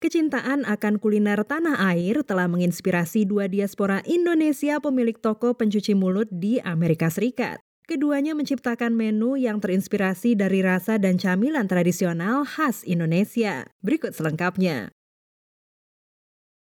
[0.00, 6.56] Kecintaan akan kuliner tanah air telah menginspirasi dua diaspora Indonesia pemilik toko pencuci mulut di
[6.64, 7.60] Amerika Serikat.
[7.84, 13.68] Keduanya menciptakan menu yang terinspirasi dari rasa dan camilan tradisional khas Indonesia.
[13.84, 14.88] Berikut selengkapnya.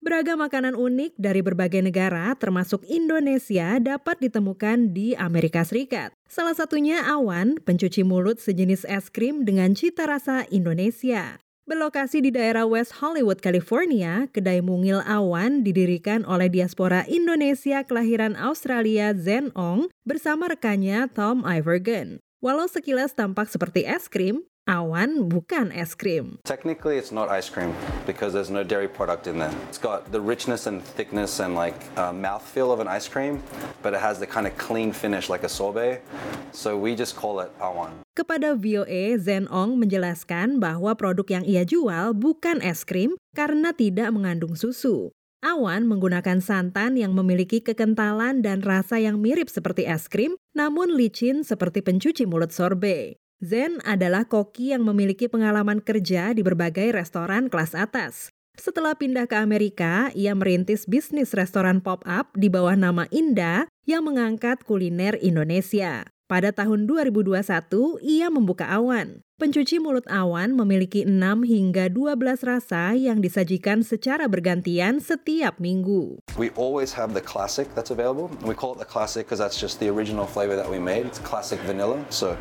[0.00, 6.16] Beragam makanan unik dari berbagai negara, termasuk Indonesia, dapat ditemukan di Amerika Serikat.
[6.32, 11.44] Salah satunya Awan, pencuci mulut sejenis es krim dengan cita rasa Indonesia.
[11.68, 19.12] Berlokasi di daerah West Hollywood, California, kedai mungil awan didirikan oleh diaspora Indonesia kelahiran Australia
[19.12, 22.24] Zen Ong bersama rekannya Tom Ivergen.
[22.40, 26.36] Walau sekilas tampak seperti es krim, awan bukan es krim.
[26.44, 27.72] Technically, it's not ice cream
[28.04, 29.50] because there's no dairy product in there.
[29.72, 33.40] It's got the richness and thickness and like uh, mouthfeel of an ice cream,
[33.80, 36.04] but it has the kind of clean finish like a sorbet.
[36.52, 38.04] So we just call it awan.
[38.12, 44.12] Kepada VOA, Zen Ong menjelaskan bahwa produk yang ia jual bukan es krim karena tidak
[44.12, 45.14] mengandung susu.
[45.38, 51.46] Awan menggunakan santan yang memiliki kekentalan dan rasa yang mirip seperti es krim, namun licin
[51.46, 53.22] seperti pencuci mulut sorbet.
[53.38, 58.34] Zen adalah koki yang memiliki pengalaman kerja di berbagai restoran kelas atas.
[58.58, 64.66] Setelah pindah ke Amerika, ia merintis bisnis restoran pop-up di bawah nama Inda yang mengangkat
[64.66, 66.10] kuliner Indonesia.
[66.26, 69.22] Pada tahun 2021, ia membuka Awan.
[69.38, 76.18] Pencuci mulut Awan memiliki 6 hingga 12 rasa yang disajikan secara bergantian setiap minggu.
[76.34, 78.34] We always have the classic that's available.
[78.42, 81.06] We call it the classic because that's just the original flavor that we made.
[81.06, 82.02] It's classic vanilla.
[82.10, 82.34] So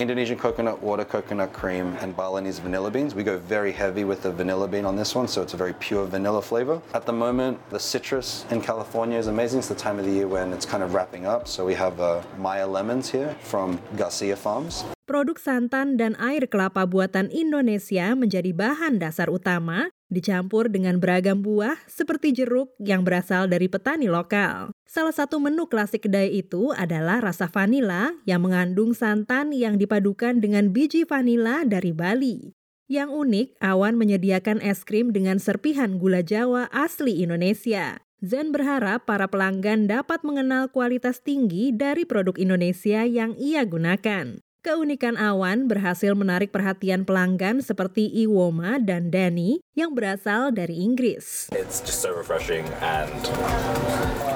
[0.00, 3.12] Indonesian coconut water, coconut cream, and Balinese vanilla beans.
[3.12, 5.76] We go very heavy with the vanilla bean on this one, so it's a very
[5.76, 6.80] pure vanilla flavor.
[6.96, 9.60] At the moment, the citrus in California is amazing.
[9.60, 11.44] It's the time of the year when it's kind of wrapping up.
[11.44, 14.88] So we have uh, Maya lemons here from Garcia Farms.
[15.08, 21.80] Produk santan dan air kelapa buatan Indonesia menjadi bahan dasar utama, dicampur dengan beragam buah
[21.88, 24.68] seperti jeruk yang berasal dari petani lokal.
[24.84, 30.76] Salah satu menu klasik kedai itu adalah rasa vanila yang mengandung santan yang dipadukan dengan
[30.76, 32.52] biji vanila dari Bali.
[32.84, 38.04] Yang unik, Awan menyediakan es krim dengan serpihan gula Jawa asli Indonesia.
[38.20, 44.44] Zen berharap para pelanggan dapat mengenal kualitas tinggi dari produk Indonesia yang ia gunakan.
[44.68, 51.48] Keunikan Awan berhasil menarik perhatian pelanggan seperti Iwoma dan Danny yang berasal dari Inggris.
[51.56, 53.08] It's just so refreshing and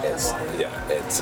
[0.00, 1.20] it's yeah, it's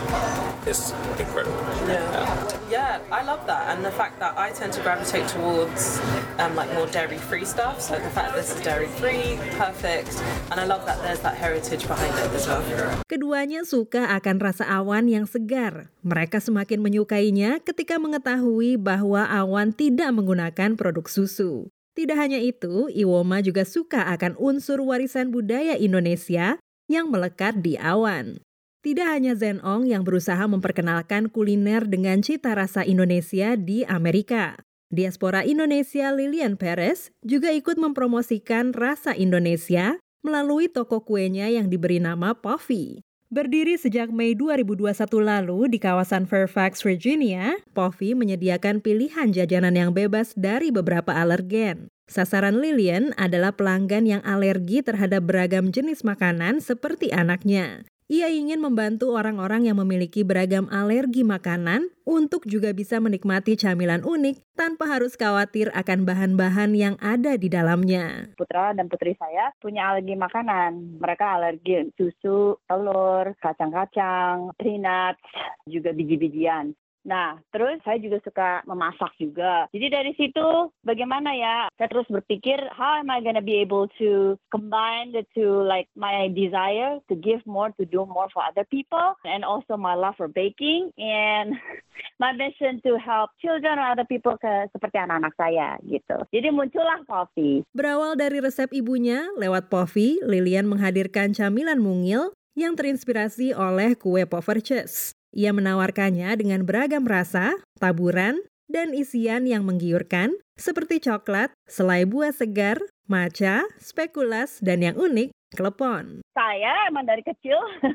[0.62, 1.58] it's incredible.
[1.90, 2.22] Yeah.
[2.70, 5.98] yeah, I love that, and the fact that I tend to gravitate towards
[6.38, 7.82] um, like more dairy-free stuff.
[7.82, 10.22] So the fact this is dairy-free, perfect,
[10.54, 12.62] and I love that there's that heritage behind it as well.
[13.10, 15.90] Keduanya suka akan rasa awan yang segar.
[16.00, 21.68] Mereka semakin menyukainya ketika mengetahui bahwa awan tidak menggunakan produk susu.
[21.92, 26.56] Tidak hanya itu, Iwoma juga suka akan unsur warisan budaya Indonesia
[26.88, 28.40] yang melekat di awan.
[28.80, 34.56] Tidak hanya Zen Ong yang berusaha memperkenalkan kuliner dengan cita rasa Indonesia di Amerika.
[34.88, 42.32] Diaspora Indonesia Lilian Perez juga ikut mempromosikan rasa Indonesia melalui toko kuenya yang diberi nama
[42.32, 43.04] Puffy.
[43.30, 44.90] Berdiri sejak Mei 2021
[45.22, 51.86] lalu di kawasan Fairfax, Virginia, Puffy menyediakan pilihan jajanan yang bebas dari beberapa alergen.
[52.10, 57.86] Sasaran Lilian adalah pelanggan yang alergi terhadap beragam jenis makanan seperti anaknya.
[58.10, 64.58] Ia ingin membantu orang-orang yang memiliki beragam alergi makanan untuk juga bisa menikmati camilan unik
[64.58, 68.34] tanpa harus khawatir akan bahan-bahan yang ada di dalamnya.
[68.34, 70.98] Putra dan putri saya punya alergi makanan.
[70.98, 75.22] Mereka alergi susu, telur, kacang-kacang, peanuts,
[75.70, 76.74] juga biji-bijian.
[77.04, 79.66] Nah, terus saya juga suka memasak juga.
[79.72, 81.56] Jadi dari situ bagaimana ya?
[81.80, 86.28] Saya terus berpikir, how am I gonna be able to combine the two, like my
[86.32, 90.28] desire to give more, to do more for other people, and also my love for
[90.28, 91.56] baking and
[92.22, 96.16] my mission to help children or other people ke seperti anak-anak saya gitu.
[96.32, 97.64] Jadi muncullah Coffee.
[97.72, 105.19] Berawal dari resep ibunya, lewat Coffee, Lilian menghadirkan camilan mungil yang terinspirasi oleh kue Poverches.
[105.30, 112.78] Ia menawarkannya dengan beragam rasa, taburan, dan isian yang menggiurkan seperti coklat, selai buah segar,
[113.06, 116.22] matcha, spekulas, dan yang unik, klepon.
[116.34, 117.58] Saya emang dari kecil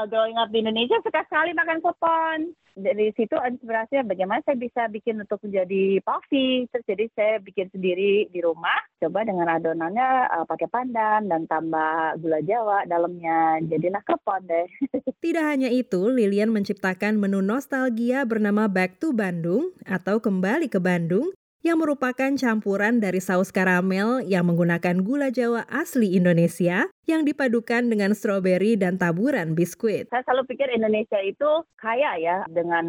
[0.00, 2.56] uh, growing up di Indonesia suka sekali makan klepon.
[2.80, 6.64] Dari situ inspirasinya bagaimana saya bisa bikin untuk menjadi puffy.
[6.70, 8.80] Terus jadi saya bikin sendiri di rumah.
[9.02, 13.60] Coba dengan adonannya uh, pakai pandan dan tambah gula jawa dalamnya.
[13.68, 14.66] Jadilah klepon deh.
[15.24, 21.34] Tidak hanya itu, Lilian menciptakan menu nostalgia bernama Back to Bandung atau Kembali ke Bandung
[21.60, 28.14] yang merupakan campuran dari saus karamel yang menggunakan gula Jawa asli Indonesia yang dipadukan dengan
[28.14, 30.06] stroberi dan taburan biskuit.
[30.08, 32.86] Saya selalu pikir Indonesia itu kaya ya dengan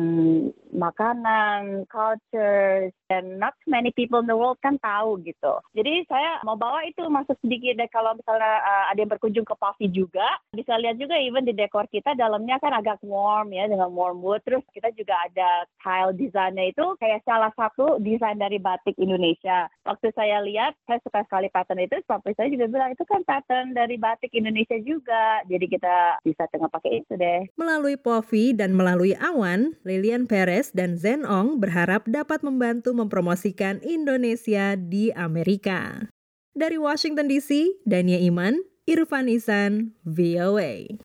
[0.70, 5.60] makanan, culture, dan not many people in the world kan tahu gitu.
[5.76, 9.56] Jadi saya mau bawa itu masuk sedikit deh kalau misalnya uh, ada yang berkunjung ke
[9.58, 13.92] Pavi juga, bisa lihat juga even di dekor kita dalamnya kan agak warm ya dengan
[13.92, 14.40] warm wood.
[14.48, 19.68] Terus kita juga ada tile desainnya itu kayak salah satu desain dari batik Indonesia.
[19.84, 23.76] Waktu saya lihat, saya suka sekali pattern itu, sampai saya juga bilang itu kan pattern
[23.76, 25.40] dari batik Indonesia juga.
[25.48, 27.48] Jadi kita bisa tengah pakai itu deh.
[27.56, 34.76] Melalui Povi dan melalui Awan, Lilian Perez dan Zen Ong berharap dapat membantu mempromosikan Indonesia
[34.76, 36.12] di Amerika.
[36.52, 41.00] Dari Washington DC, Dania Iman, Irfan Isan, VOA.